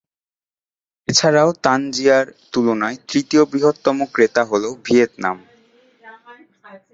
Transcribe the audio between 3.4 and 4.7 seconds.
বৃহত্তম ক্রেতা হল